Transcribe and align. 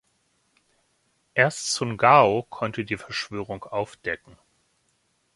Erst 1.35 1.73
Sun 1.73 1.95
Gao 1.97 2.41
konnte 2.49 2.83
die 2.85 2.97
Verschwörung 2.97 3.65
aufdecken. 3.65 4.35